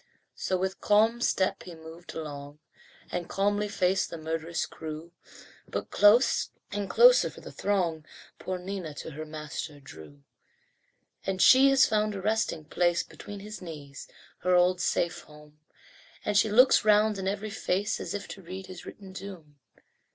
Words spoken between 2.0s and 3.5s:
along, And